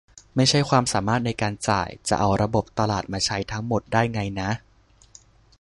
[0.35, 4.49] ไม่ใช่ความสามารถในการจ่าย จะเอาระบบตลาดมาใช้ทั้งหมดได้ไงนะ